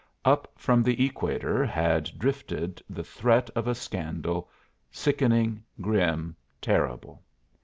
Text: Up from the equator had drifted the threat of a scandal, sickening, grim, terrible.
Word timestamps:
Up 0.25 0.51
from 0.55 0.81
the 0.81 1.05
equator 1.05 1.63
had 1.63 2.09
drifted 2.17 2.81
the 2.89 3.03
threat 3.03 3.51
of 3.55 3.67
a 3.67 3.75
scandal, 3.75 4.49
sickening, 4.89 5.61
grim, 5.79 6.35
terrible. 6.59 7.21